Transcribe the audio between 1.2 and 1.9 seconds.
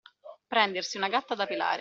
da pelare.